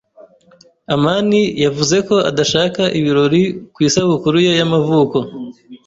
[0.95, 5.17] amani yavuze ko adashaka ibirori ku isabukuru ye y'amavuko.